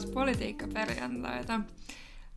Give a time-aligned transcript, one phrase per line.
[0.00, 1.60] Taas Politiikka-perjantaita.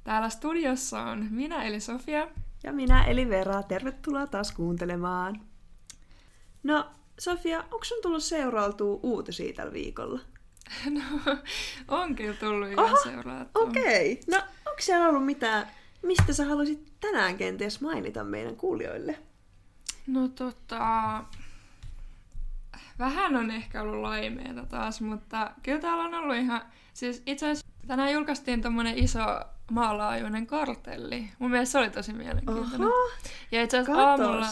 [0.03, 2.27] Täällä studiossa on minä eli Sofia.
[2.63, 3.63] Ja minä eli Vera.
[3.63, 5.41] Tervetuloa taas kuuntelemaan.
[6.63, 6.85] No,
[7.19, 10.19] Sofia, onko sun tullut seurailtua uutisia tällä viikolla?
[10.89, 11.01] No,
[11.87, 12.89] on kyllä tullut ihan.
[13.55, 14.11] Okei.
[14.11, 14.23] Okay.
[14.31, 15.67] No, onko siellä ollut mitään,
[16.01, 19.19] mistä sä haluaisit tänään kenties mainita meidän kuulijoille?
[20.07, 21.23] No tota,
[22.99, 26.61] vähän on ehkä ollut laimeita taas, mutta kyllä täällä on ollut ihan...
[26.93, 29.19] Siis itse asiassa tänään julkaistiin tommonen iso
[29.71, 31.29] maalaajuinen kartelli.
[31.39, 32.81] Mun mielestä se oli tosi mielenkiintoinen.
[32.81, 33.11] Oho,
[33.51, 34.47] ja itse asiassa aamulla,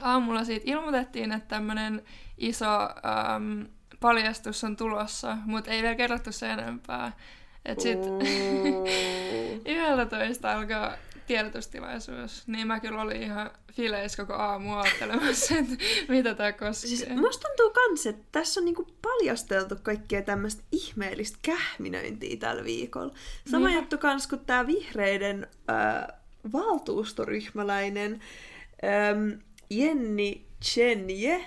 [0.00, 2.02] aamulla siitä ilmoitettiin, että tämmönen
[2.38, 2.66] iso
[3.36, 3.66] äm,
[4.00, 7.12] paljastus on tulossa, mutta ei vielä kerrottu sen enempää.
[7.64, 7.98] Et sit
[9.66, 10.92] yhdeltä toista alkaa
[11.26, 16.88] tiedotustilaisuus, niin mä kyllä olin ihan fileis koko aamu ajattelemassa, että mitä tämä koskee.
[16.88, 23.14] Siis musta tuntuu kans, että tässä on niinku paljasteltu kaikkea tämmöistä ihmeellistä kähminöintiä tällä viikolla.
[23.50, 23.76] Sama niin.
[23.76, 26.18] juttu kans kuin tämä vihreiden äh,
[26.52, 28.20] valtuustoryhmäläinen
[28.84, 31.44] ähm, Jenni Chenje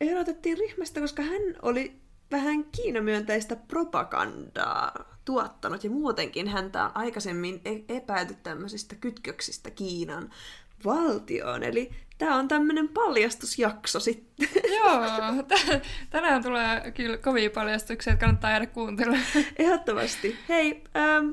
[0.00, 7.96] erotettiin ryhmästä, koska hän oli vähän kiinamyönteistä propagandaa tuottanut ja muutenkin häntä on aikaisemmin e-
[7.96, 10.30] epäilty tämmöisistä kytköksistä Kiinan
[10.84, 11.62] valtioon.
[11.62, 14.48] Eli tämä on tämmöinen paljastusjakso sitten.
[14.78, 19.24] Joo, t- tänään tulee kyllä kovia paljastuksia, että kannattaa jäädä kuuntelemaan.
[19.58, 20.38] Ehdottomasti.
[20.48, 21.30] Hei, ähm,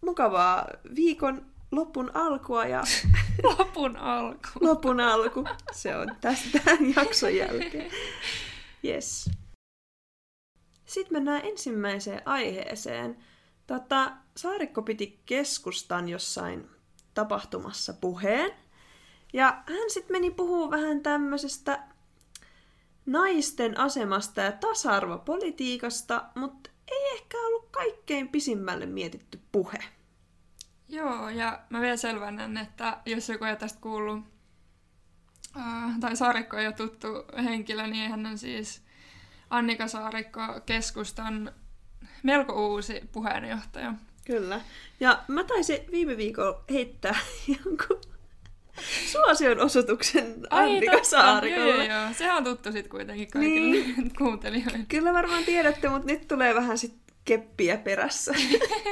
[0.00, 2.82] mukavaa viikon lopun alkua ja...
[3.58, 4.48] lopun alku.
[4.60, 5.44] lopun alku.
[5.72, 7.90] Se on tästä tämän jakson jälkeen.
[8.84, 9.30] Yes.
[10.90, 13.16] Sitten mennään ensimmäiseen aiheeseen.
[13.66, 16.70] Tota, Saarikko piti keskustan jossain
[17.14, 18.52] tapahtumassa puheen.
[19.32, 21.82] Ja hän sitten meni puhuu vähän tämmöisestä
[23.06, 29.78] naisten asemasta ja tasa-arvopolitiikasta, mutta ei ehkä ollut kaikkein pisimmälle mietitty puhe.
[30.88, 34.24] Joo, ja mä vielä selvennän, että jos joku ei tästä kuullut,
[36.00, 37.08] tai Saarikko ei ole tuttu
[37.44, 38.89] henkilö, niin hän on siis
[39.50, 41.52] Annika Saarikko keskustan
[42.22, 43.94] melko uusi puheenjohtaja.
[44.24, 44.60] Kyllä.
[45.00, 47.16] Ja mä taisin viime viikolla heittää
[47.64, 48.00] jonkun
[49.06, 51.68] suosion osoituksen Annika Saarikolle.
[51.68, 52.12] Joo, joo, joo.
[52.12, 54.12] Sehän on tuttu sitten kuitenkin kaikille niin.
[54.18, 54.78] kuuntelijoille.
[54.88, 56.94] Kyllä varmaan tiedätte, mutta nyt tulee vähän sit
[57.30, 58.34] keppiä perässä.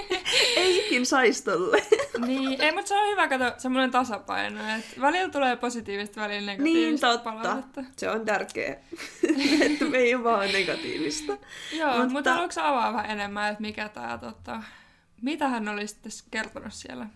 [0.56, 1.82] ei ikin saistolle.
[2.26, 7.06] niin, ei, mutta se on hyvä kato semmoinen tasapaino, että välillä tulee positiivista, välillä negatiivista
[7.06, 7.30] Niin, totta.
[7.32, 7.84] Palautetta.
[7.96, 8.70] Se on tärkeä,
[9.66, 11.38] että me ei ole vaan negatiivista.
[11.72, 14.62] Joo, mutta, mutta haluatko avaa vähän enemmän, että mikä tämä, tota,
[15.22, 17.06] mitä hän oli sitten kertonut siellä?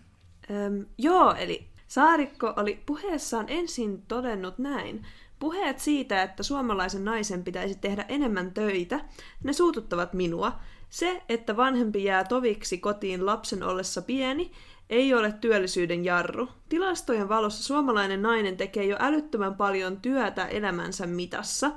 [0.51, 5.05] Öm, joo, eli Saarikko oli puheessaan ensin todennut näin.
[5.39, 8.99] Puheet siitä, että suomalaisen naisen pitäisi tehdä enemmän töitä,
[9.43, 10.59] ne suututtavat minua.
[10.93, 14.51] Se, että vanhempi jää toviksi kotiin lapsen ollessa pieni,
[14.89, 16.49] ei ole työllisyyden jarru.
[16.69, 21.71] Tilastojen valossa suomalainen nainen tekee jo älyttömän paljon työtä elämänsä mitassa.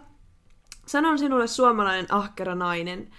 [0.87, 3.11] Sanon sinulle suomalainen ahkera nainen.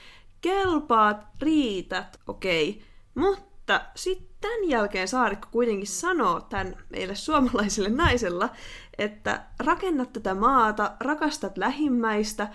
[0.41, 2.69] Kelpaat, riität, okei.
[2.69, 2.83] Okay.
[3.15, 8.49] Mutta sitten tämän jälkeen Saarikko kuitenkin sanoo tämän meille suomalaiselle naisella,
[8.97, 12.47] että rakennat tätä maata, rakastat lähimmäistä,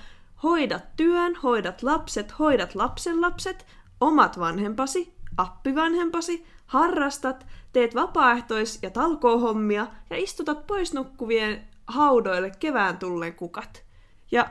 [0.43, 3.67] hoidat työn, hoidat lapset, hoidat lapsenlapset,
[4.01, 13.35] omat vanhempasi, appivanhempasi, harrastat, teet vapaaehtois- ja talkoohommia ja istutat pois nukkuvien haudoille kevään tulleen
[13.35, 13.85] kukat.
[14.31, 14.49] Ja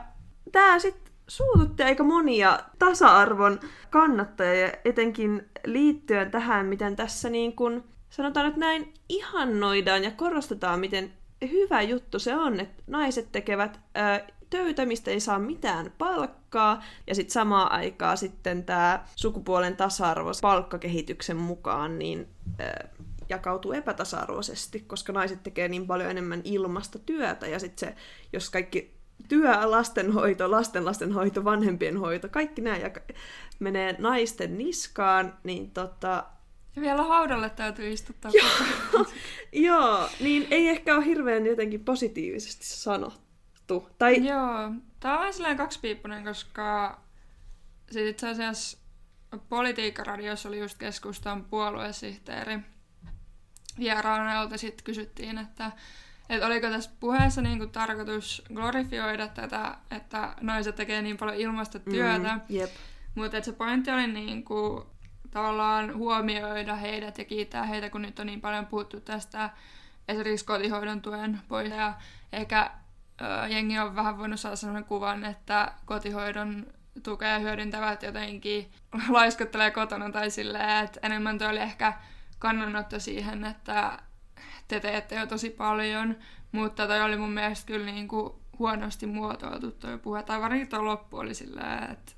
[0.52, 3.60] tää sitten suututti aika monia tasa-arvon
[3.90, 11.12] kannattajia, etenkin liittyen tähän, miten tässä niin kun, sanotaan nyt näin, ihannoidaan ja korostetaan, miten
[11.50, 17.14] hyvä juttu se on, että naiset tekevät ää, töitä, mistä ei saa mitään palkkaa, ja
[17.14, 22.28] sitten samaan aikaan sitten tämä sukupuolen tasa-arvo palkkakehityksen mukaan niin
[22.58, 22.88] ää,
[23.28, 27.96] jakautuu epätasa-arvoisesti, koska naiset tekee niin paljon enemmän ilmasta työtä, ja sitten se,
[28.32, 28.94] jos kaikki
[29.28, 33.14] työ, lastenhoito, lastenlastenhoito, vanhempien hoito, kaikki nämä jak-
[33.58, 36.24] menee naisten niskaan, niin tota...
[36.76, 38.30] Ja vielä haudalle täytyy istuttaa.
[38.34, 39.06] Joo,
[39.68, 43.31] joo, niin ei ehkä ole hirveän jotenkin positiivisesti sanottu.
[43.80, 44.26] Tai...
[44.26, 47.00] Joo, tämä on vähän kaksipiippunen, koska
[47.90, 48.82] siis itse asiassa
[49.48, 52.58] Politiikkaradiossa oli just keskustan puoluesihteeri
[53.78, 55.72] vieraana, jolta sitten kysyttiin, että
[56.28, 62.56] että oliko tässä puheessa niinku tarkoitus glorifioida tätä, että naiset tekee niin paljon ilmastotyötä, mm,
[62.56, 62.70] yep.
[63.14, 64.86] mutta se pointti oli niinku,
[65.30, 69.50] tavallaan huomioida heidät ja kiittää heitä, kun nyt on niin paljon puhuttu tästä
[70.08, 71.70] esimerkiksi kotihoidon tuen pois.
[71.70, 71.94] Ja
[72.32, 72.70] ehkä
[73.48, 76.66] jengi on vähän voinut saada sellaisen kuvan, että kotihoidon
[77.02, 78.70] tukea hyödyntävät jotenkin
[79.08, 81.92] laiskottelee kotona tai silleen, että enemmän toi oli ehkä
[82.38, 83.98] kannanotto siihen, että
[84.68, 86.16] te teette jo tosi paljon,
[86.52, 90.84] mutta toi oli mun mielestä kyllä niin kuin huonosti muotoiltu toi puhe, tai varsinkin tuo
[90.84, 92.12] loppu oli silleen, että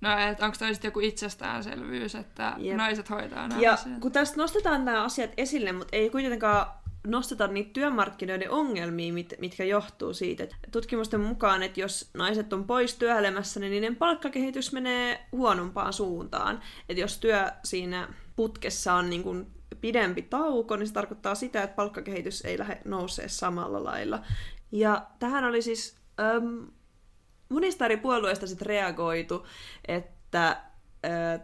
[0.00, 2.76] No, että onko toi joku itsestäänselvyys, että Jep.
[2.76, 3.98] naiset hoitaa nämä Ja asiat?
[4.00, 6.66] kun tästä nostetaan nämä asiat esille, mutta ei kuitenkaan
[7.10, 10.44] nosteta niitä työmarkkinoiden ongelmia, mit, mitkä johtuu siitä.
[10.44, 16.60] Et tutkimusten mukaan, että jos naiset on pois työelämässä, niin niiden palkkakehitys menee huonompaan suuntaan.
[16.88, 19.46] Että jos työ siinä putkessa on niin kuin
[19.80, 24.22] pidempi tauko, niin se tarkoittaa sitä, että palkkakehitys ei lähde nousee samalla lailla.
[24.72, 26.66] Ja tähän oli siis äm,
[27.48, 29.46] monista eri puolueista sit reagoitu,
[29.88, 30.60] että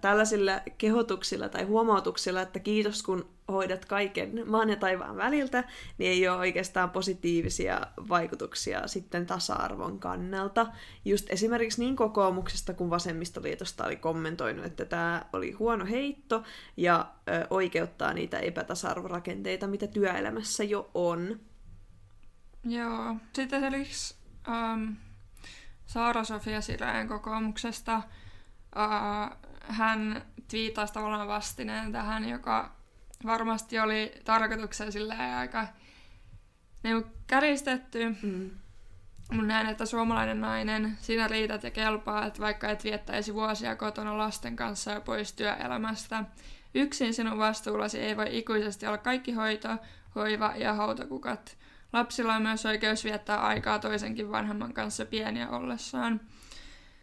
[0.01, 5.65] tällaisilla kehotuksilla tai huomautuksilla, että kiitos kun hoidat kaiken maan ja taivaan väliltä,
[5.99, 10.67] niin ei ole oikeastaan positiivisia vaikutuksia sitten tasa-arvon kannalta.
[11.05, 16.43] Just esimerkiksi niin kokoomuksesta kuin vasemmistoliitosta oli kommentoinut, että tämä oli huono heitto
[16.77, 21.41] ja ö, oikeuttaa niitä epätasa-arvorakenteita, mitä työelämässä jo on.
[22.65, 23.17] Joo.
[23.33, 24.15] Sitten esimerkiksi
[24.49, 24.97] um,
[25.87, 28.03] Saara-Sofia Sireen kokoomuksesta
[28.77, 29.37] uh,
[29.69, 32.82] hän twiitasi tavallaan vastineen tähän, joka
[33.27, 35.67] varmasti oli tarkoituksen silleen aika
[36.83, 38.17] niin käristetty.
[38.23, 38.51] Mm.
[39.33, 44.19] Mun näen, että suomalainen nainen, sinä riität ja kelpaa, että vaikka et viettäisi vuosia kotona
[44.19, 46.25] lasten kanssa ja pois työelämästä.
[46.75, 49.69] Yksin sinun vastuullasi ei voi ikuisesti olla kaikki hoito,
[50.15, 51.59] hoiva ja hautakukat.
[51.93, 56.21] Lapsilla on myös oikeus viettää aikaa toisenkin vanhemman kanssa pieniä ollessaan.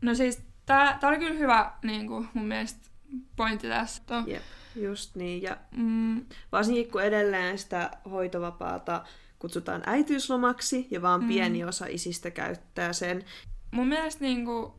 [0.01, 2.89] No siis tää, tää oli kyllä hyvä niin kuin, mun mielestä
[3.35, 4.01] pointti tässä.
[4.27, 4.43] Jep,
[4.83, 5.41] just niin.
[5.41, 6.25] Ja mm.
[6.51, 9.03] varsinkin kun edelleen sitä hoitovapaata
[9.39, 11.27] kutsutaan äitiyslomaksi ja vaan mm.
[11.27, 13.25] pieni osa isistä käyttää sen.
[13.71, 14.71] Mun mielestä niin kuin,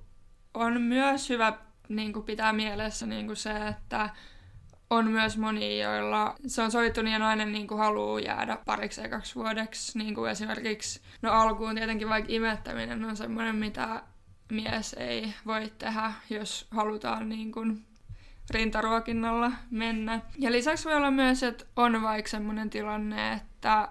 [0.54, 1.58] on myös hyvä
[1.88, 4.10] niin kuin, pitää mielessä niin kuin se, että
[4.90, 9.04] on myös moni, joilla se on sovittu niin ja nainen niin kuin haluaa jäädä pariksi
[9.04, 9.98] ekaksi vuodeksi.
[9.98, 14.02] Niin kuin esimerkiksi, no alkuun tietenkin vaikka imettäminen on semmoinen, mitä
[14.52, 17.86] mies ei voi tehdä, jos halutaan niin kuin
[18.50, 20.20] rintaruokinnalla mennä.
[20.38, 23.88] Ja lisäksi voi olla myös, että on vaikka semmoinen tilanne, että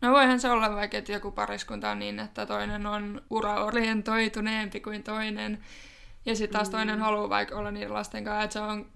[0.00, 5.02] No voihan se olla vaikka, että joku pariskunta on niin, että toinen on uraorientoituneempi kuin
[5.02, 5.58] toinen.
[6.26, 7.00] Ja sitten taas toinen mm.
[7.00, 8.86] haluaa vaikka olla niiden lasten kanssa, että se on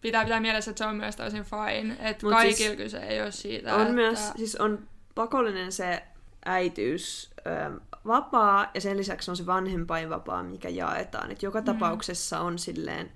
[0.00, 1.96] pitää pitää mielessä, että se on myös täysin fine.
[2.00, 3.74] Että kaikilla siis kyse ei ole siitä.
[3.74, 3.92] On että...
[3.92, 6.02] myös, siis on pakollinen se
[6.44, 11.30] äityys, ö, vapaa ja sen lisäksi on se vanhempainvapaa, mikä jaetaan.
[11.30, 11.64] Et joka mm.
[11.64, 13.12] tapauksessa on silleen,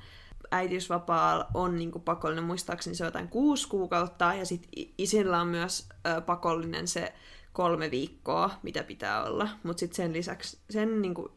[0.50, 5.48] äitiysvapaa on niin kuin pakollinen, muistaakseni se on jotain kuusi kuukautta, ja sitten isillä on
[5.48, 7.12] myös ö, pakollinen se
[7.52, 11.28] kolme viikkoa, mitä pitää olla, mutta sitten sen lisäksi sen niin kuin,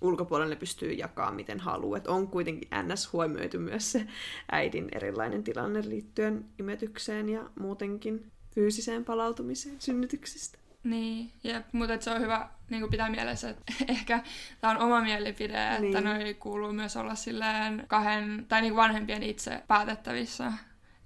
[0.00, 1.98] ulkopuolelle pystyy jakaa miten haluaa.
[1.98, 3.12] Et on kuitenkin ns.
[3.12, 4.06] huomioitu myös se
[4.52, 10.61] äidin erilainen tilanne liittyen imetykseen ja muutenkin fyysiseen palautumiseen synnytyksistä.
[10.84, 14.20] Niin, jep, mutta se on hyvä niin pitää mielessä, että ehkä
[14.60, 15.96] tämä on oma mielipide, niin.
[15.96, 20.52] että noi kuuluu myös olla silleen kahden, tai niin vanhempien itse päätettävissä,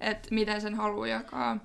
[0.01, 1.59] että miten sen haluaa jakaa.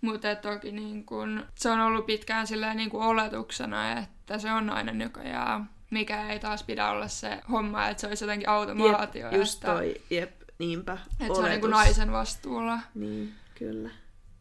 [0.00, 5.00] Mutta toki niin kun, se on ollut pitkään silleen niin oletuksena, että se on nainen,
[5.00, 9.26] joka jää, mikä ei taas pidä olla se homma, että se olisi jotenkin automaatio.
[9.26, 10.98] Jep, just että, toi, jep, niinpä.
[11.20, 12.78] Että se on niin naisen vastuulla.
[12.94, 13.90] Niin, kyllä.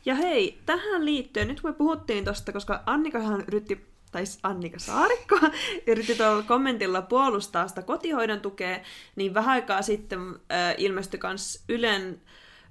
[0.05, 5.39] Ja hei, tähän liittyen, nyt me puhuttiin tosta, koska Annikahan yritti, tai Annika Saarikko,
[5.87, 8.79] yritti tuolla kommentilla puolustaa sitä kotihoidon tukea,
[9.15, 10.19] niin vähän aikaa sitten
[10.51, 12.21] äh, ilmestyi myös Ylen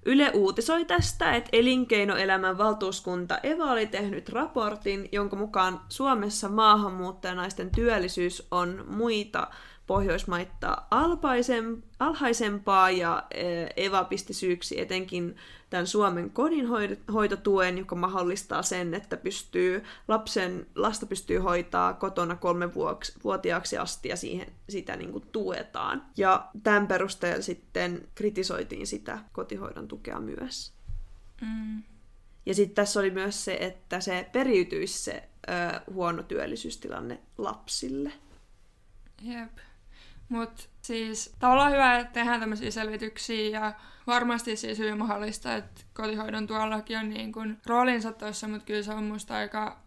[0.07, 8.47] Yle uutisoi tästä, että elinkeinoelämän valtuuskunta EVA oli tehnyt raportin, jonka mukaan Suomessa maahanmuuttajanaisten työllisyys
[8.51, 9.51] on muita
[9.91, 10.83] Pohjoismaita
[12.01, 15.37] alhaisempaa ja e, Eva pisti syyksi etenkin
[15.71, 22.75] tämän Suomen kodinhoitotuen, joka mahdollistaa sen, että pystyy, lapsen, lasta pystyy hoitaa kotona kolme
[23.25, 26.07] vuotiaaksi asti ja siihen, sitä niin kuin tuetaan.
[26.17, 30.73] Ja tämän perusteella sitten kritisoitiin sitä kotihoidon tukea myös.
[31.41, 31.83] Mm.
[32.47, 38.13] Ja sitten tässä oli myös se, että se periytyisi se ö, huono työllisyystilanne lapsille.
[39.23, 39.70] Jep.
[40.31, 43.73] Mutta siis tavallaan hyvä, että tehdään tämmöisiä selvityksiä ja
[44.07, 48.93] varmasti siis hyvin mahdollista, että kotihoidon tuollakin on niin kuin roolinsa tuossa, mutta kyllä se
[48.93, 49.79] on musta aika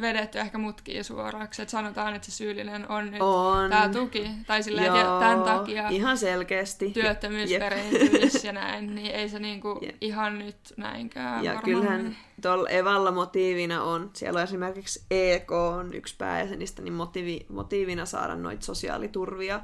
[0.00, 3.70] vedetty ehkä mutkiin suoraksi, että sanotaan, että se syyllinen on nyt on.
[3.70, 6.90] tämä tuki, tai silleen, Joo, tämän takia ihan selkeästi.
[6.90, 7.60] työttömyys Jep.
[7.60, 11.64] perääntyisi ja näin, niin ei se niinku ihan nyt näinkään Ja varmaan.
[11.64, 18.06] kyllähän tuolla Evalla motiivina on, siellä on esimerkiksi EK on yksi pääjäsenistä, niin motiivi, motiivina
[18.06, 19.60] saada noita sosiaaliturvia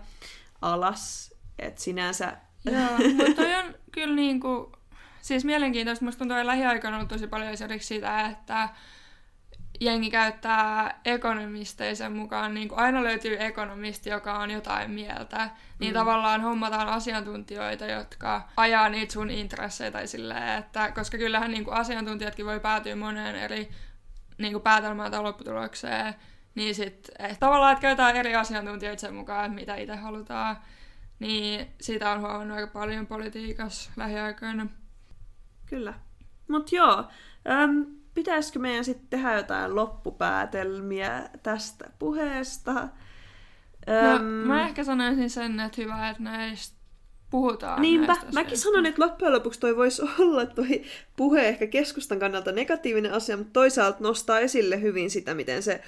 [0.62, 1.34] alas.
[1.58, 2.36] Et sinänsä...
[2.64, 4.72] Joo, mutta on kyllä niinku,
[5.20, 6.04] siis mielenkiintoista.
[6.04, 8.68] Musta tuntuu, että lähiaikoina on ollut tosi paljon esimerkiksi sitä, että
[9.80, 15.98] jengi käyttää ekonomisteisen mukaan, niin aina löytyy ekonomisti, joka on jotain mieltä, niin mm.
[15.98, 21.76] tavallaan hommataan asiantuntijoita, jotka ajaa niitä sun intresseitä tai silleen, että, koska kyllähän niin kuin
[21.76, 23.70] asiantuntijatkin voi päätyä moneen eri
[24.38, 26.14] niin kuin päätelmään tai lopputulokseen,
[26.54, 30.56] niin sit, eh, tavallaan, että käytetään eri asiantuntijoita sen mukaan, mitä itse halutaan,
[31.18, 34.66] niin siitä on huomannut aika paljon politiikassa lähiaikoina.
[35.66, 35.94] Kyllä.
[36.48, 37.08] Mutta joo,
[37.50, 42.72] äm, pitäisikö meidän sitten tehdä jotain loppupäätelmiä tästä puheesta?
[42.72, 44.22] No, Öm...
[44.22, 46.80] mä ehkä sanoisin sen, että hyvä, että näistä
[47.30, 47.82] puhutaan.
[47.82, 50.84] Niinpä, mäkin sanon, että loppujen lopuksi toi voisi olla toi
[51.16, 55.82] puhe ehkä keskustan kannalta negatiivinen asia, mutta toisaalta nostaa esille hyvin sitä, miten se,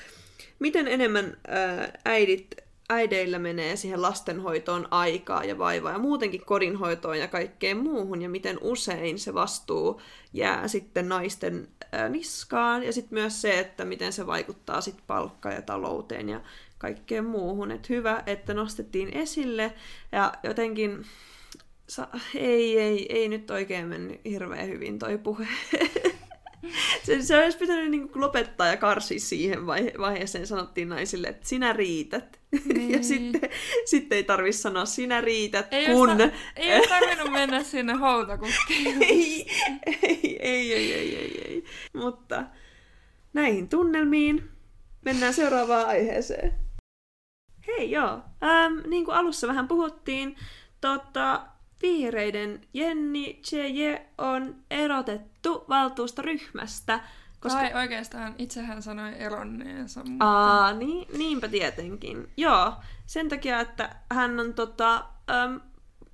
[0.58, 2.56] miten enemmän ää, äidit
[2.88, 8.58] äideillä menee siihen lastenhoitoon aikaa ja vaivaa ja muutenkin kodinhoitoon ja kaikkeen muuhun ja miten
[8.60, 10.00] usein se vastuu
[10.32, 15.52] jää sitten naisten ää, niskaan ja sitten myös se, että miten se vaikuttaa sitten palkka-
[15.52, 16.40] ja talouteen ja
[16.78, 17.70] kaikkeen muuhun.
[17.70, 19.72] Et hyvä, että nostettiin esille
[20.12, 21.04] ja jotenkin
[21.88, 25.46] sa- ei, ei, ei nyt oikein mennyt hirveän hyvin toi puhe.
[27.04, 30.46] se, se olisi pitänyt niin lopettaa ja karsia siihen vaihe- vaiheeseen.
[30.46, 32.42] Sanottiin naisille, että sinä riität.
[32.74, 32.90] Niin.
[32.90, 33.50] ja sitten,
[33.84, 36.10] sitten ei tarvitse sanoa sinä riität, ei kun...
[36.10, 39.02] Osta, ei olisi tarvinnut mennä sinne hautakukkiin.
[39.10, 39.46] ei,
[39.86, 41.64] ei, ei, ei, ei, ei, ei.
[41.92, 42.44] Mutta
[43.32, 44.50] näihin tunnelmiin
[45.04, 46.54] mennään seuraavaan aiheeseen.
[47.66, 50.36] Hei joo, ähm, niin kuin alussa vähän puhuttiin,
[50.80, 51.46] tota,
[51.82, 57.00] vihreiden Jenni Cheje on erotettu valtuustoryhmästä.
[57.40, 57.58] Koska...
[57.58, 60.04] Tai oikeastaan itsehän sanoi eronneensa.
[60.04, 60.24] Mutta...
[60.24, 62.28] Aa, niin, niinpä tietenkin.
[62.36, 62.74] Joo,
[63.06, 65.60] sen takia, että hän on tota, äm,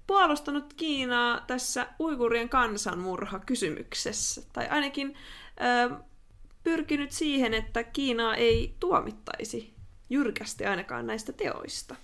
[0.07, 4.43] puolustanut Kiinaa tässä uigurien kansanmurha kysymyksessä.
[4.53, 5.17] Tai ainakin
[5.87, 5.97] äm,
[6.65, 9.75] pyrkinyt siihen, että Kiinaa ei tuomittaisi
[10.11, 11.97] jyrkästi ainakaan näistä teoista.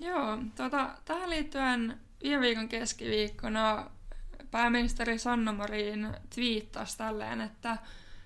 [0.00, 3.90] Joo, tota, tähän liittyen viime viikon keskiviikkona
[4.50, 7.76] pääministeri Sanna Marin twiittasi tälleen, että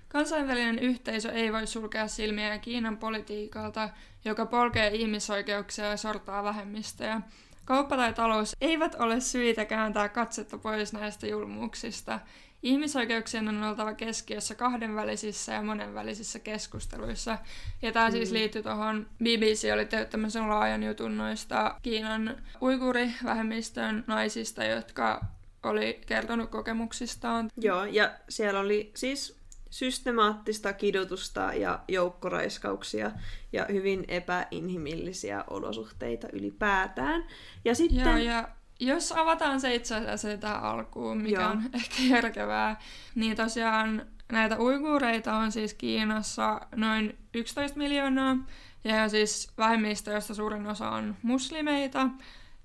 [0.08, 3.88] kansainvälinen yhteisö ei voi sulkea silmiä Kiinan politiikalta,
[4.24, 7.20] joka polkee ihmisoikeuksia ja sortaa vähemmistöjä.
[7.64, 12.20] Kauppa tai talous eivät ole syitä kääntää katsetta pois näistä julmuuksista.
[12.62, 17.38] Ihmisoikeuksien on oltava keskiössä kahdenvälisissä ja monenvälisissä keskusteluissa.
[17.82, 18.18] Ja tämä siis mm.
[18.18, 25.24] siis liittyy tuohon, BBC oli tehnyt tämmöisen laajan jutun noista Kiinan uigurivähemmistön naisista, jotka
[25.62, 27.50] oli kertonut kokemuksistaan.
[27.56, 29.36] Joo, ja siellä oli siis
[29.70, 33.10] systemaattista kidutusta ja joukkoraiskauksia
[33.52, 37.24] ja hyvin epäinhimillisiä olosuhteita ylipäätään.
[37.64, 38.04] Ja sitten...
[38.04, 38.48] Joo, ja
[38.80, 41.50] jos avataan se itse asiassa tähän alkuun, mikä Joo.
[41.50, 42.80] on ehkä järkevää,
[43.14, 48.36] niin tosiaan näitä uiguureita on siis Kiinassa noin 11 miljoonaa,
[48.84, 52.08] ja siis vähemmistö, josta suurin osa on muslimeita,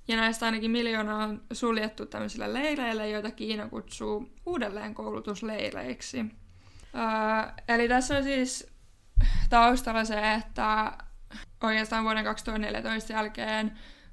[0.08, 6.26] ja näistä ainakin miljoonaa on suljettu tämmöisille leireille, joita Kiina kutsuu uudelleen koulutusleireiksi.
[6.96, 8.68] Öö, eli tässä on siis
[9.50, 10.92] taustalla se, että
[11.64, 13.72] oikeastaan vuoden 2014 jälkeen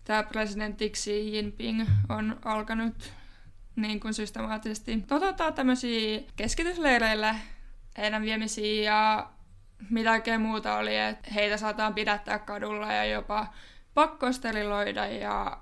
[0.09, 3.13] tämä presidentti Xi Jinping on alkanut
[3.77, 7.35] niin kuin systemaattisesti toteuttaa tämmöisiä keskitysleireille
[7.99, 9.31] heidän viemisiä ja
[9.91, 13.47] mitä oikein muuta oli, että heitä saataan pidättää kadulla ja jopa
[13.95, 15.59] pakkosteriloida ja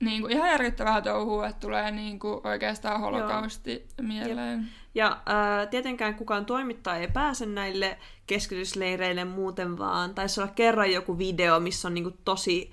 [0.00, 4.08] niin kuin ihan järkyttävää touhua, että tulee niin kuin oikeastaan holokausti Joo.
[4.08, 4.58] mieleen.
[4.58, 4.68] Jep.
[4.94, 10.14] Ja ää, tietenkään kukaan toimittaja ei pääse näille keskitysleireille muuten vaan.
[10.14, 12.72] Taisi olla kerran joku video, missä on niin kuin tosi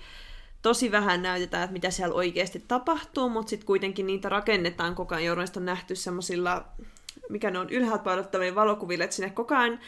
[0.61, 5.25] tosi vähän näytetään, että mitä siellä oikeasti tapahtuu, mutta sitten kuitenkin niitä rakennetaan koko ajan.
[5.25, 6.65] Joudun on nähty semmoisilla
[7.31, 9.79] mikä ne on ylhäältä painottavia valokuville, että sinne koko ajan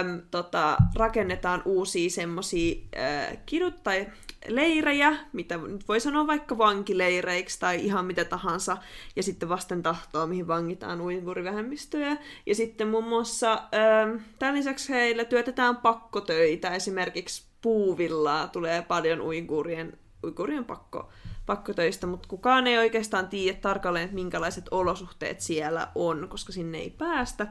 [0.00, 4.06] äm, tota, rakennetaan uusia semmoisia äh, kidut tai
[4.48, 8.76] leirejä, mitä nyt voi sanoa vaikka vankileireiksi tai ihan mitä tahansa,
[9.16, 12.16] ja sitten vasten tahtoa, mihin vangitaan uigurivähemmistöjä.
[12.46, 19.98] Ja sitten muun muassa ähm, tämän lisäksi heille työtetään pakkotöitä, esimerkiksi puuvillaa tulee paljon uigurien
[20.24, 21.12] uikurien pakko,
[21.46, 26.90] pakkotöistä, mutta kukaan ei oikeastaan tiedä tarkalleen, että minkälaiset olosuhteet siellä on, koska sinne ei
[26.90, 27.46] päästä,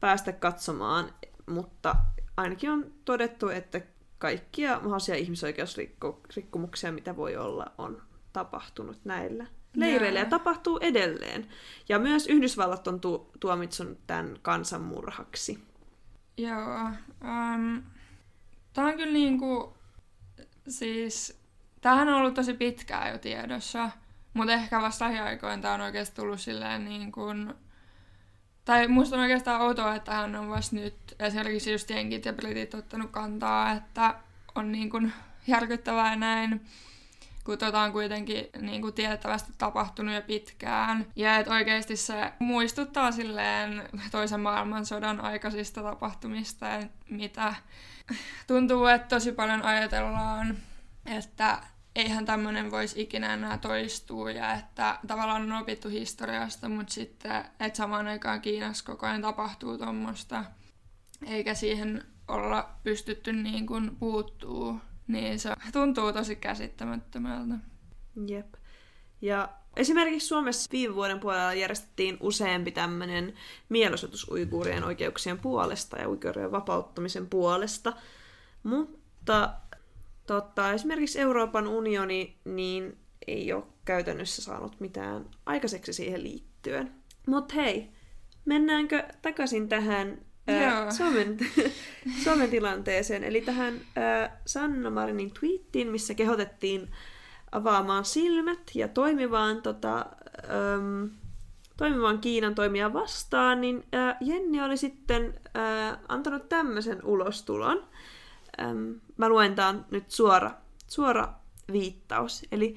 [0.00, 1.12] päästä katsomaan,
[1.46, 1.96] mutta
[2.36, 3.80] ainakin on todettu, että
[4.18, 9.46] kaikkia mahdollisia ihmisoikeusrikkomuksia, mitä voi olla, on tapahtunut näillä
[9.76, 11.46] leireillä ja tapahtuu edelleen.
[11.88, 15.58] Ja myös Yhdysvallat on tu- tuomitsunut tämän kansanmurhaksi.
[16.36, 16.84] Joo.
[17.24, 17.82] Um,
[18.72, 19.76] tämä on kyllä niinku,
[20.68, 21.40] siis
[21.86, 23.90] tämähän on ollut tosi pitkään jo tiedossa,
[24.34, 27.54] mutta ehkä vasta lähiaikoin tämä on oikeasti tullut silleen niin kuin...
[28.64, 32.74] Tai musta on oikeastaan outoa, että hän on vasta nyt esimerkiksi just jenkit ja britit
[32.74, 34.14] ottanut kantaa, että
[34.54, 35.12] on niin kuin
[35.46, 36.60] järkyttävää näin
[37.44, 41.06] kun tota on kuitenkin niin kuin tiettävästi tapahtunut jo pitkään.
[41.16, 46.66] Ja että oikeasti se muistuttaa silleen toisen maailmansodan aikaisista tapahtumista,
[47.10, 47.54] mitä
[48.46, 50.56] tuntuu, että tosi paljon ajatellaan,
[51.06, 51.58] että
[51.96, 57.76] eihän tämmöinen voisi ikinä enää toistua ja että tavallaan on opittu historiasta, mutta sitten, että
[57.76, 60.44] samaan aikaan Kiinassa koko ajan tapahtuu tuommoista,
[61.26, 67.54] eikä siihen olla pystytty niin kuin puuttuu niin, se tuntuu tosi käsittämättömältä.
[68.26, 68.54] Jep.
[69.20, 73.34] Ja esimerkiksi Suomessa viime vuoden puolella järjestettiin useampi tämmöinen
[73.68, 77.92] mielenosoitus uiguurien oikeuksien puolesta ja uiguurien vapauttamisen puolesta.
[78.62, 79.50] Mutta
[80.26, 86.94] totta, esimerkiksi Euroopan unioni niin ei ole käytännössä saanut mitään aikaiseksi siihen liittyen.
[87.26, 87.90] Mutta hei,
[88.44, 90.18] mennäänkö takaisin tähän
[90.48, 91.36] ää, Suomen,
[92.24, 96.90] Suomen tilanteeseen, eli tähän ää, Sanna Marinin tweettiin, missä kehotettiin
[97.52, 100.06] avaamaan silmät ja toimivaan, tota,
[100.74, 101.10] äm,
[101.76, 107.88] toimivaan Kiinan toimia vastaan, niin ää, Jenni oli sitten ää, antanut tämmöisen ulostulon.
[108.60, 110.50] Äm, mä luen tämän nyt suora,
[110.86, 111.28] suora
[111.72, 112.46] viittaus.
[112.52, 112.76] Eli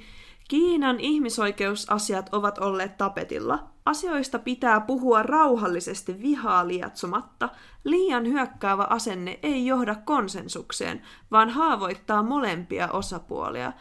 [0.50, 3.64] Kiinan ihmisoikeusasiat ovat olleet tapetilla.
[3.86, 7.50] Asioista pitää puhua rauhallisesti vihaa lietsomatta.
[7.84, 13.74] Liian hyökkäävä asenne ei johda konsensukseen, vaan haavoittaa molempia osapuolia.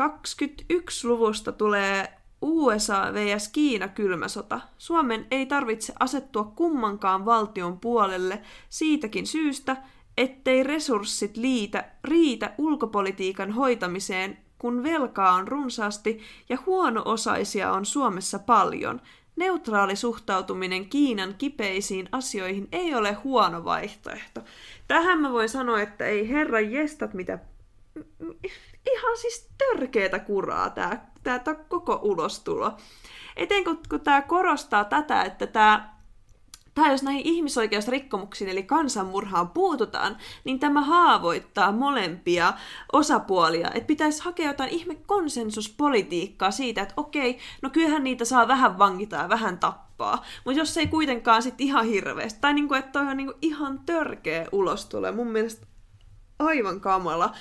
[0.00, 3.48] 21-luvusta tulee USA vs.
[3.48, 4.60] Kiina kylmäsota.
[4.78, 9.76] Suomen ei tarvitse asettua kummankaan valtion puolelle siitäkin syystä,
[10.18, 19.00] ettei resurssit liitä, riitä ulkopolitiikan hoitamiseen kun velkaa on runsaasti ja huono-osaisia on Suomessa paljon,
[19.36, 24.40] neutraali suhtautuminen Kiinan kipeisiin asioihin ei ole huono vaihtoehto.
[24.88, 27.38] Tähän mä voin sanoa, että ei herra jestat mitä...
[28.92, 32.72] Ihan siis törkeetä kuraa tää, tää, tää koko ulostulo.
[33.36, 35.97] Eten kun, tämä korostaa tätä, että tämä
[36.78, 42.52] tai jos näihin ihmisoikeusrikkomuksiin eli kansanmurhaan puututaan, niin tämä haavoittaa molempia
[42.92, 43.70] osapuolia.
[43.74, 49.16] Että pitäisi hakea jotain ihme konsensuspolitiikkaa siitä, että okei, no kyllähän niitä saa vähän vangita
[49.16, 50.24] ja vähän tappaa.
[50.44, 52.40] Mutta jos ei kuitenkaan sitten ihan hirveästi.
[52.40, 55.12] Tai niinku, että toi on niinku ihan törkeä ulostulo.
[55.12, 55.66] Mun mielestä
[56.38, 57.34] aivan kamala.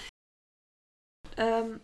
[1.40, 1.80] Öm,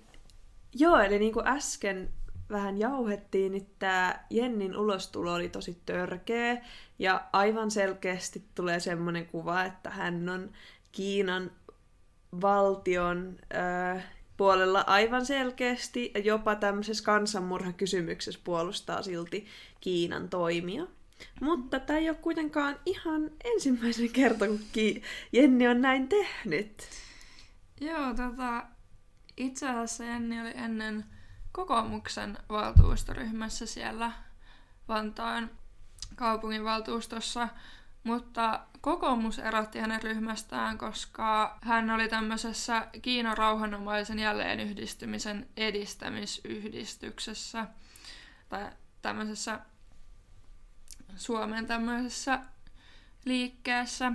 [0.75, 2.13] joo, eli niin kuin äsken
[2.49, 6.65] vähän jauhettiin, niin tämä Jennin ulostulo oli tosi törkeä.
[6.99, 10.51] Ja aivan selkeästi tulee semmoinen kuva, että hän on
[10.91, 11.51] Kiinan
[12.41, 14.05] valtion äh,
[14.37, 19.45] puolella aivan selkeästi ja jopa tämmöisessä kansanmurhakysymyksessä puolustaa silti
[19.81, 20.87] Kiinan toimia.
[21.41, 25.01] Mutta tämä ei ole kuitenkaan ihan ensimmäisen kerta, kun Ki-
[25.31, 26.83] Jenni on näin tehnyt.
[27.81, 28.63] Joo, tota,
[29.37, 31.05] itse asiassa Jenni oli ennen
[31.53, 34.11] kokoomuksen valtuustoryhmässä siellä
[34.87, 35.49] Vantaan
[36.15, 37.47] kaupunginvaltuustossa,
[38.03, 47.65] mutta kokoomus erotti hänen ryhmästään, koska hän oli tämmöisessä Kiinan rauhanomaisen jälleenyhdistymisen edistämisyhdistyksessä
[48.49, 48.69] tai
[49.01, 49.59] tämmöisessä
[51.15, 52.39] Suomen tämmöisessä
[53.25, 54.11] liikkeessä.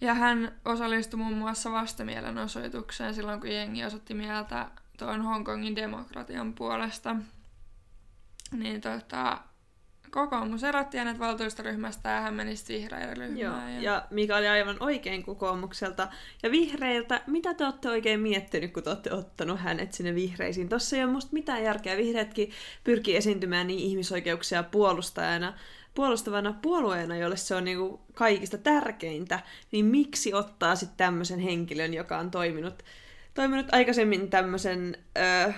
[0.00, 7.16] Ja hän osallistui muun muassa vastamielenosoitukseen silloin, kun jengi osoitti mieltä tuon Hongkongin demokratian puolesta.
[8.52, 9.38] Niin tota,
[10.10, 13.38] kokoomus erotti hänet valtuustoryhmästä ja hän meni vihreiden ryhmään.
[13.38, 13.82] Joo, ja...
[13.82, 16.08] ja mikä oli aivan oikein kokoomukselta.
[16.42, 20.68] Ja vihreiltä, mitä te olette oikein miettinyt, kun te olette ottanut hänet sinne vihreisiin?
[20.68, 21.96] Tossa ei ole musta mitään järkeä.
[21.96, 22.50] Vihreätkin
[22.84, 25.54] pyrkii esiintymään niin ihmisoikeuksia puolustajana,
[25.94, 29.40] puolustavana puolueena, jolle se on niinku kaikista tärkeintä,
[29.72, 32.82] niin miksi ottaa sitten tämmöisen henkilön, joka on toiminut
[33.38, 35.54] toiminut aikaisemmin tämmöisen äh,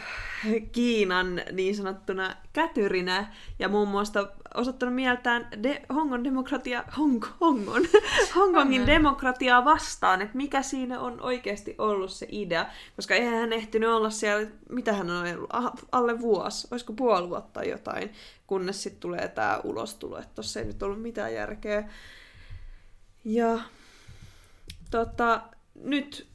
[0.73, 7.83] Kiinan niin sanottuna kätyrinä ja muun muassa osoittanut mieltään de- Hongon demokratia, Hong, Hongon,
[8.37, 12.67] Hongkongin demokratiaa vastaan, että mikä siinä on oikeasti ollut se idea,
[12.97, 15.51] koska eihän hän ehtinyt olla siellä, mitä hän on ollut,
[15.93, 18.13] alle vuosi, olisiko puoli vuotta jotain,
[18.47, 21.89] kunnes sitten tulee tämä ulostulo, että tossa ei nyt ollut mitään järkeä.
[23.25, 23.59] Ja
[24.91, 25.43] tota,
[25.75, 26.30] nyt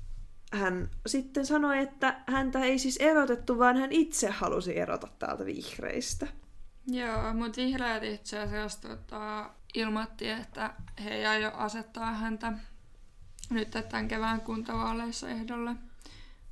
[0.54, 6.28] hän sitten sanoi, että häntä ei siis erotettu, vaan hän itse halusi erota täältä vihreistä.
[6.88, 12.54] Joo, mutta vihreät itse asiassa tota, ilmoitti, että he ei aio asettaa häntä
[13.50, 15.76] nyt tämän kevään kuntavaaleissa ehdolle.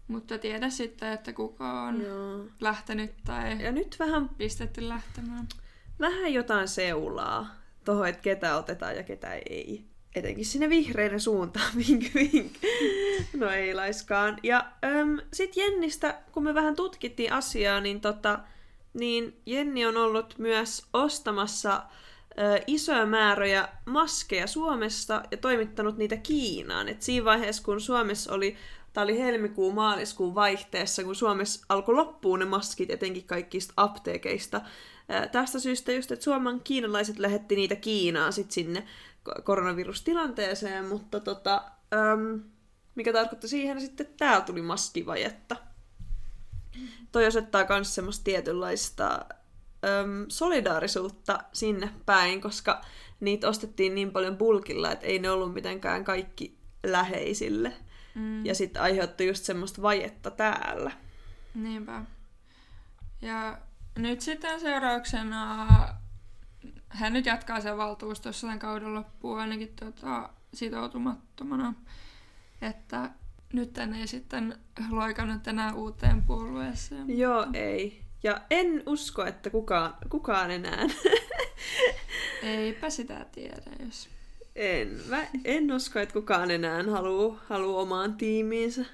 [0.07, 2.45] Mutta tiedä sitten, että kuka on Joo.
[2.59, 5.47] lähtenyt tai Ja nyt vähän, pistetty lähtemään.
[5.99, 9.85] vähän jotain seulaa tuohon, että ketä otetaan ja ketä ei.
[10.15, 12.51] Etenkin sinne vihreiden suuntaan, vink vink.
[13.37, 14.37] No ei laiskaan.
[14.43, 18.39] Ja äm, sit Jennistä, kun me vähän tutkittiin asiaa, niin, tota,
[18.93, 21.83] niin Jenni on ollut myös ostamassa
[22.39, 26.89] ö, isoja määriä maskeja Suomesta ja toimittanut niitä Kiinaan.
[26.89, 28.55] Et siinä vaiheessa, kun Suomessa oli,
[28.93, 34.61] tämä oli helmikuun maaliskuun vaihteessa, kun Suomessa alkoi loppuun ne maskit, etenkin kaikista apteekeista.
[35.31, 38.83] Tästä syystä just, että Suomen kiinalaiset lähetti niitä Kiinaan sit sinne
[39.43, 42.43] koronavirustilanteeseen, mutta tota, äm,
[42.95, 45.55] mikä tarkoitti siihen sitten, täällä tuli maskivajetta.
[47.11, 52.81] Toi osoittaa myös semmoista tietynlaista äm, solidaarisuutta sinne päin, koska
[53.19, 57.73] niitä ostettiin niin paljon bulkilla, että ei ne ollut mitenkään kaikki läheisille.
[58.15, 58.45] Mm.
[58.45, 60.91] Ja sitten aiheutti just semmoista vajetta täällä.
[61.55, 62.01] Niinpä.
[63.21, 63.57] Ja
[63.95, 65.67] nyt sitten seurauksena
[66.93, 71.73] hän nyt jatkaa sen valtuustossa tämän kauden loppuun ainakin tota, sitoutumattomana,
[72.61, 73.09] että
[73.53, 74.57] nyt ei sitten
[74.89, 77.17] loikannut enää uuteen puolueeseen.
[77.17, 78.03] Joo, ei.
[78.23, 80.87] Ja en usko, että kukaan, kukaan enää.
[82.43, 84.09] Eipä sitä tiedä, jos...
[84.55, 84.99] en.
[85.09, 88.85] Mä en usko, että kukaan enää haluaa haluu omaan tiimiinsä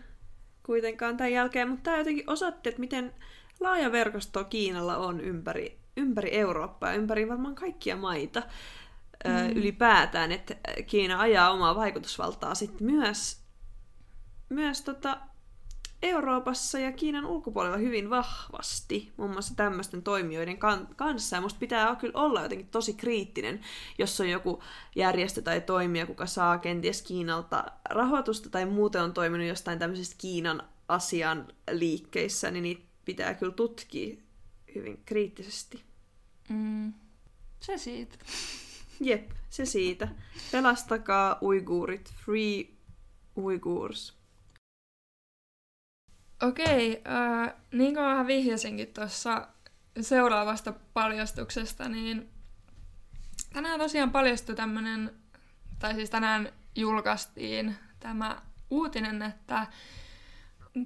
[0.64, 3.14] kuitenkaan tämän jälkeen, mutta tämä jotenkin osoitti, että miten
[3.60, 8.44] laaja verkosto Kiinalla on ympäri, ympäri Eurooppaa ja ympäri varmaan kaikkia maita
[9.26, 9.58] mm.
[9.58, 10.56] ylipäätään, että
[10.88, 13.42] Kiina ajaa omaa vaikutusvaltaa sitten myös,
[14.50, 15.18] myös tota
[16.02, 21.36] Euroopassa ja Kiinan ulkopuolella hyvin vahvasti, muun muassa tämmöisten toimijoiden kan- kanssa.
[21.36, 23.62] Ja musta pitää kyllä olla jotenkin tosi kriittinen,
[23.98, 24.64] jos on joku
[24.96, 30.64] järjestö tai toimija, kuka saa kenties Kiinalta rahoitusta tai muuten on toiminut jostain tämmöisistä Kiinan
[30.88, 34.16] asian liikkeissä, niin niitä pitää kyllä tutkia
[34.76, 35.89] hyvin kriittisesti.
[36.50, 36.94] Mm.
[37.60, 38.18] Se siitä.
[39.00, 40.08] Jep, se siitä.
[40.52, 42.14] Pelastakaa uiguurit.
[42.26, 42.80] Free
[43.38, 44.20] Uigurs.
[46.44, 49.48] Okei, äh, niin kuin vähän vihjasinkin tuossa
[50.02, 52.30] seuraavasta paljastuksesta, niin
[53.54, 55.12] tänään tosiaan paljastui tämmöinen,
[55.80, 59.68] tai siis tänään julkaistiin tämä uutinen, että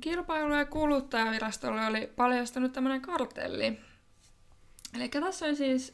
[0.01, 3.79] kilpailu- ja kuluttajavirastolle oli paljastunut tämmöinen kartelli.
[4.95, 5.93] Eli tässä on siis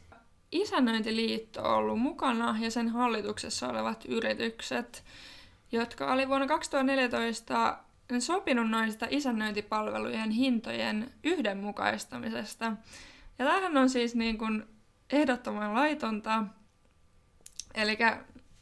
[0.52, 5.04] isännöintiliitto ollut mukana ja sen hallituksessa olevat yritykset,
[5.72, 7.78] jotka oli vuonna 2014
[8.18, 12.64] sopinut noista isännöintipalvelujen hintojen yhdenmukaistamisesta.
[13.38, 14.64] Ja tämähän on siis niin kuin
[15.10, 16.44] ehdottoman laitonta,
[17.74, 17.98] eli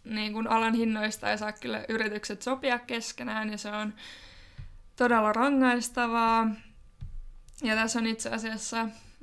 [0.05, 3.95] niin kuin alan hinnoista ei saa kyllä yritykset sopia keskenään, ja se on
[4.97, 6.51] todella rangaistavaa.
[7.63, 8.81] Ja tässä on itse asiassa,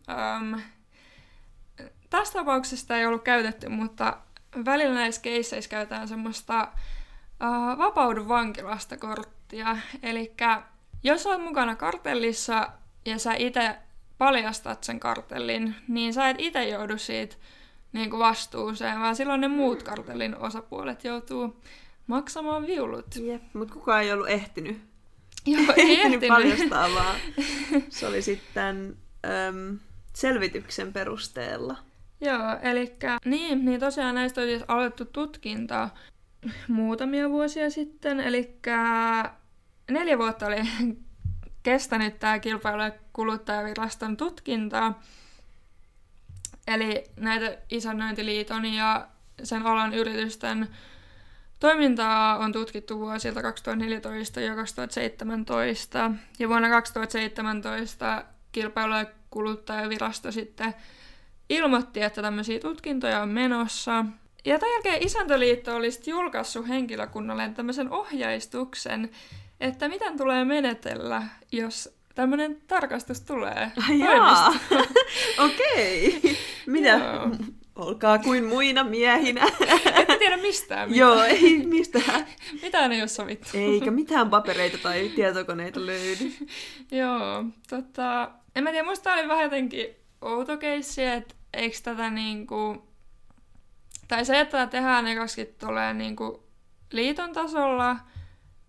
[0.09, 0.59] ähm,
[2.17, 4.17] tässä tapauksessa ei ollut käytetty, mutta
[4.65, 9.77] välillä näissä keisseissä käytetään semmoista äh, vapaudu vankilasta korttia.
[10.03, 10.33] Eli
[11.03, 12.71] jos olet mukana kartellissa
[13.05, 13.75] ja sä itse
[14.17, 17.35] paljastat sen kartellin, niin sä et itse joudu siitä
[17.93, 21.61] niin kuin vastuuseen, vaan silloin ne muut kartellin osapuolet joutuu
[22.07, 23.15] maksamaan viulut.
[23.15, 24.81] Jep, mutta kukaan ei ollut ehtinyt
[25.45, 26.27] Joo, ei ehtinyt ehtinyt.
[26.27, 27.15] paljastaa, vaan
[27.89, 28.97] se oli sitten
[29.47, 29.79] äm,
[30.13, 31.77] selvityksen perusteella.
[32.21, 35.89] Joo, eli niin, niin tosiaan näistä on siis aloitettu tutkinta
[36.67, 38.59] muutamia vuosia sitten, eli
[39.91, 40.55] neljä vuotta oli
[41.63, 44.93] kestänyt tämä kilpailu- ja kuluttajaviraston tutkinta.
[46.67, 49.07] Eli näitä isännöintiliiton ja
[49.43, 50.67] sen alan yritysten
[51.59, 56.11] toimintaa on tutkittu vuosilta 2014 ja 2017.
[56.39, 60.73] Ja vuonna 2017 kilpailu- ja kuluttajavirasto sitten
[61.49, 64.05] ilmoitti, että tämmöisiä tutkintoja on menossa.
[64.45, 69.09] Ja tämän jälkeen Isäntöliitto oli sitten julkaissut henkilökunnalle tämmöisen ohjeistuksen,
[69.59, 73.71] että miten tulee menetellä, jos tämmöinen tarkastus tulee.
[73.75, 74.59] Toimistoon.
[75.45, 76.21] okei.
[76.67, 77.29] Joo.
[77.75, 79.47] Olkaa kuin muina miehinä.
[79.95, 81.09] Ette tiedä mistään mitään.
[81.09, 82.25] Joo, ei mistään.
[82.61, 83.47] Mitään ei ole sovittu.
[83.53, 86.31] Eikä mitään papereita tai tietokoneita löydy.
[86.91, 92.87] Joo, tota, en mä tiedä, musta oli vähän jotenkin outo keissi, että eikö tätä niinku,
[94.07, 96.47] tai se, että tätä tehdään ekaksi tulee niinku
[96.91, 97.97] liiton tasolla,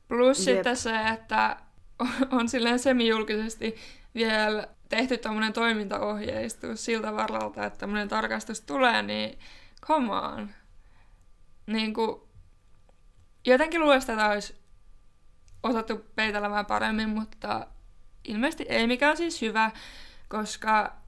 [0.08, 0.56] plus Jep.
[0.56, 1.56] sitten se, että
[2.38, 3.76] on silleen semijulkisesti
[4.14, 9.38] vielä tehty tämmöinen toimintaohjeistus siltä varalta, että tämmöinen tarkastus tulee, niin
[9.86, 10.50] come on.
[11.66, 12.20] Niin kuin,
[13.46, 14.54] jotenkin luulen, että tämä olisi
[15.62, 17.66] osattu peitelemään paremmin, mutta
[18.24, 19.70] ilmeisesti ei mikään siis hyvä,
[20.28, 21.05] koska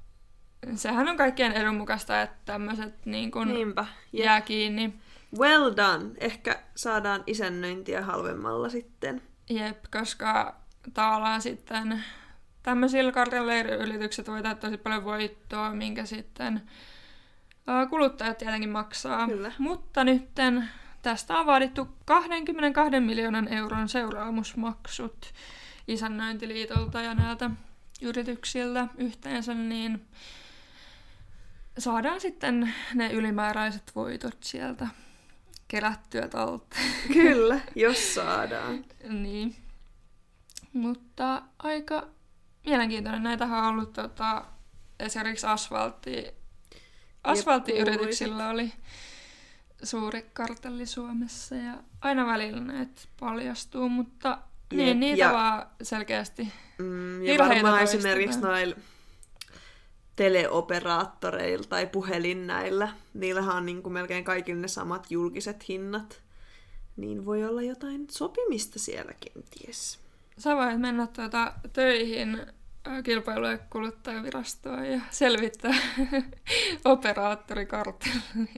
[0.75, 3.87] sehän on kaikkien edun mukaista, että tämmöiset niin kun Niinpä.
[4.13, 4.25] Jep.
[4.25, 4.95] jää kiinni.
[5.39, 6.11] Well done.
[6.19, 9.23] Ehkä saadaan isännöintiä halvemmalla sitten.
[9.51, 10.57] Jep, koska
[10.95, 12.05] tavallaan sitten
[12.63, 16.63] tämmöisillä kartelleiriyritykset voi tehdä tosi paljon voittoa, minkä sitten
[17.91, 19.27] kuluttajat tietenkin maksaa.
[19.27, 19.53] Kyllä.
[19.59, 20.69] Mutta nytten
[21.03, 25.33] tästä on vaadittu 22 miljoonan euron seuraamusmaksut
[25.89, 27.51] isännöintiliitolta ja näiltä
[28.03, 30.07] yrityksiltä yhteensä, niin
[31.79, 34.87] saadaan sitten ne ylimääräiset voitot sieltä
[35.69, 36.93] kerättyä talteen.
[37.13, 38.85] Kyllä, jos saadaan.
[39.09, 39.57] Niin.
[40.73, 42.09] Mutta aika
[42.67, 43.23] mielenkiintoinen.
[43.23, 44.45] Näitähän on ollut tota,
[45.01, 46.27] esimerkiksi asfaltti,
[47.25, 48.73] asfalttiyrityksillä oli
[49.83, 54.39] suuri kartelli Suomessa ja aina välillä näitä paljastuu, mutta
[54.73, 56.53] niin, Jep, niitä ja- vaan selkeästi.
[56.79, 58.77] Mm, ja varmaan esimerkiksi noilla
[60.19, 66.23] teleoperaattoreilla tai puhelinnäillä, niillähän on niin kuin melkein kaikilla ne samat julkiset hinnat.
[66.97, 69.99] Niin voi olla jotain sopimista siellä kenties.
[70.39, 72.47] Sä voit mennä tuota, töihin
[73.03, 75.75] kilpailu- ja kuluttajavirastoon ja selvittää
[76.85, 78.49] operaattorikarttelin.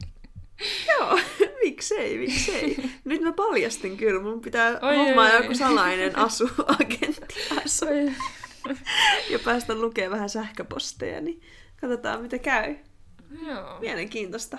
[0.89, 1.19] Joo,
[1.65, 2.77] miksei, miksei.
[3.05, 5.43] Nyt mä paljastin kyllä, mun pitää Oi, hommaa oi, oi.
[5.43, 7.87] joku salainen asuagentti asu
[9.31, 11.43] ja päästä lukemaan vähän sähköposteja, niin
[11.81, 12.77] katsotaan mitä käy.
[13.47, 13.81] Joo.
[13.81, 14.59] Mielenkiintoista.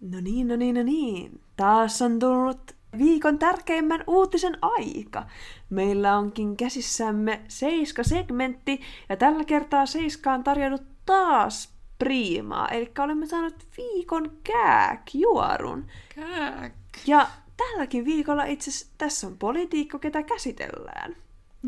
[0.00, 1.40] No niin, no niin, no niin.
[1.56, 5.26] Taas on tullut viikon tärkeimmän uutisen aika.
[5.70, 13.66] Meillä onkin käsissämme Seiska-segmentti, ja tällä kertaa Seiska on tarjonnut taas priimaa, eli olemme saaneet
[13.76, 15.86] viikon kääkjuorun.
[16.14, 16.72] Kääk.
[17.06, 17.26] Ja
[17.70, 21.16] tälläkin viikolla itse tässä on politiikko, ketä käsitellään.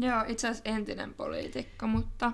[0.00, 2.32] Joo, itse asiassa entinen poliitikko, mutta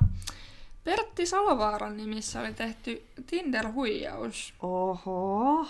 [0.85, 4.55] Pertti Salovaaran nimissä oli tehty Tinder-huijaus.
[4.63, 5.67] Oho.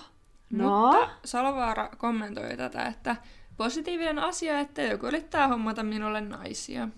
[0.51, 3.17] No, Mutta Salovaara kommentoi tätä, että
[3.57, 6.89] positiivinen asia, että joku yrittää hommata minulle naisia.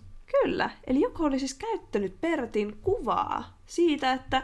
[0.42, 0.70] Kyllä.
[0.87, 4.42] Eli joku oli siis käyttänyt Pertin kuvaa siitä, että,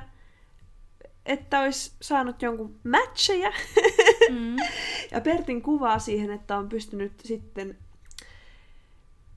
[1.26, 3.52] että olisi saanut jonkun matcheja.
[4.30, 4.56] Mm.
[5.10, 7.78] ja Pertin kuvaa siihen, että on pystynyt sitten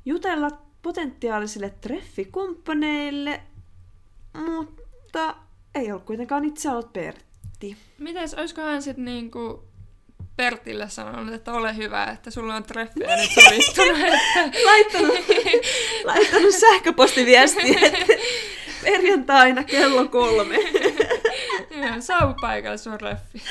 [0.05, 0.49] jutella
[0.81, 3.41] potentiaalisille treffikumppaneille,
[4.45, 5.35] mutta
[5.75, 7.77] ei ollut kuitenkaan itse ollut Pertti.
[7.97, 9.71] Mites, olisiko hän sitten niinku
[10.35, 15.15] Pertille sanonut, että ole hyvä, että sulla on treffejä nyt sovittunut, että Laittanut,
[16.03, 18.13] laittanut sähköpostiviestiä, että
[18.83, 20.55] perjantaina kello kolme.
[21.71, 23.41] joo, saavu paikalle sun treffi.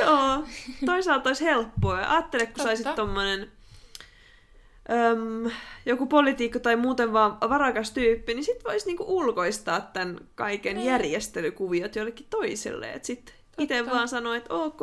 [0.00, 0.44] Joo,
[0.86, 1.96] toisaalta olisi helppoa.
[1.96, 2.62] Ajattele, kun Totta.
[2.62, 3.50] saisit tommonen
[4.90, 5.50] öm,
[5.86, 10.86] joku poliitikko tai muuten vaan varakas tyyppi, niin sit vois niinku ulkoistaa tämän kaiken Niin.
[10.86, 12.92] järjestelykuviot jollekin toiselle.
[12.92, 14.80] Et sit itse vaan sanoo, että ok,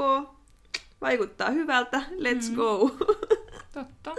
[1.01, 2.55] vaikuttaa hyvältä, let's Mm.
[2.55, 2.89] go.
[3.73, 4.15] Totta.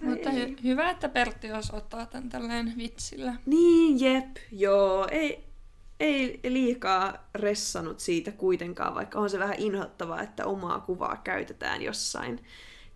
[0.00, 3.34] Tai Mutta hy- hyvä, että Pertti os ottaa tän tälleen vitsillä.
[3.46, 5.44] Niin, jep, joo, ei,
[6.00, 12.44] ei liikaa ressanut siitä kuitenkaan, vaikka on se vähän inhottavaa, että omaa kuvaa käytetään jossain,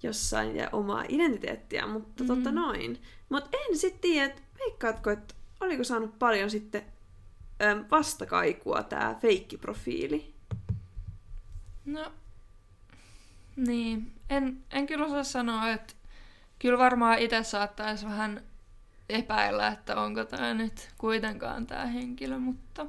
[0.02, 2.26] jossain ja omaa identiteettiä, mutta mm.
[2.26, 3.02] totta noin.
[3.28, 6.82] Mutta en sitten tiedä, että veikkaatko, että oliko saanut paljon sitten
[7.62, 10.34] äm, vastakaikua tämä feikkiprofiili?
[11.84, 12.12] No,
[13.56, 14.12] niin.
[14.30, 15.94] En, en kyllä osaa sanoa, että
[16.58, 18.42] kyllä varmaan itse saattaisi vähän
[19.10, 22.86] epäillä, että onko tämä nyt kuitenkaan tämä henkilö, mutta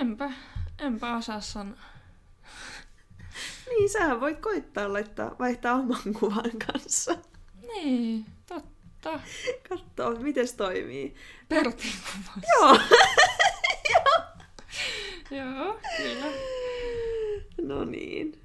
[0.00, 0.30] enpä,
[0.78, 1.76] enpä osaa sanoa.
[3.68, 7.16] Niin, sähän voit koittaa laittaa, vaihtaa oman kuvan kanssa.
[7.62, 9.20] Niin, totta.
[9.68, 11.14] Katsoa, miten toimii.
[11.48, 12.42] Pertin kuva.
[12.52, 12.78] Joo.
[15.38, 16.26] Joo, kyllä.
[17.68, 18.40] No niin.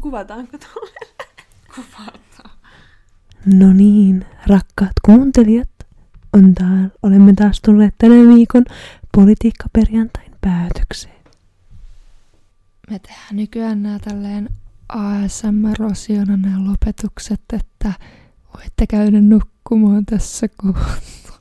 [0.00, 1.06] Kuvataanko tuolle?
[1.74, 2.58] Kuvataan.
[3.46, 5.68] No niin, rakkaat kuuntelijat,
[6.32, 8.64] on täällä, olemme taas tulleet tänä viikon
[9.14, 11.22] politiikkaperjantain päätökseen.
[12.90, 14.48] Me tehdään nykyään nämä tälleen
[14.88, 17.92] ASMR-osiona nämä lopetukset, että
[18.54, 21.38] voitte käydä nukkumaan tässä kohtaa.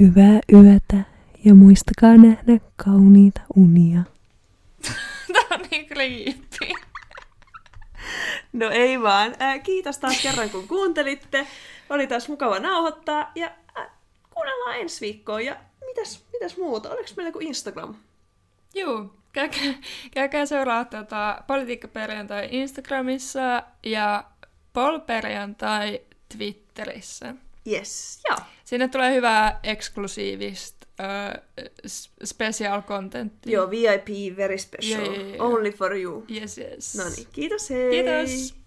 [0.00, 1.04] Hyvää yötä
[1.44, 4.02] ja muistakaa nähdä kauniita unia.
[5.32, 6.87] Tää on niin creepy.
[8.52, 9.34] No ei vaan.
[9.38, 11.46] Ää, kiitos taas kerran kun kuuntelitte.
[11.90, 13.98] Oli taas mukava nauhoittaa ja ää,
[14.30, 15.44] kuunnellaan ensi viikkoon.
[15.44, 16.90] Ja mitäs, mitäs muuta?
[16.90, 17.94] Oliko meillä joku Instagram?
[18.74, 19.74] Juu, käykää,
[20.14, 24.24] käykää seuraa tota, Politiikkaperjantai Instagramissa ja
[24.72, 26.00] Polperjantai
[26.36, 27.34] Twitterissä.
[27.66, 28.38] Yes, joo.
[28.64, 31.42] Sinne tulee hyvää eksklusiivista uh,
[32.24, 33.52] special contenttia.
[33.52, 35.04] Joo, VIP, very special.
[35.04, 35.46] Joo, joo, joo.
[35.46, 36.24] Only for you.
[36.30, 36.94] Yes, yes.
[36.94, 37.90] No niin, kiitos hei!
[37.90, 38.57] Kiitos!